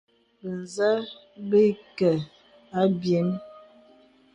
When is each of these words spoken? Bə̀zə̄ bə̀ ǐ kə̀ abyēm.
Bə̀zə̄ 0.41 0.97
bə̀ 1.49 1.65
ǐ 1.75 1.79
kə̀ 1.97 2.15
abyēm. 2.79 3.29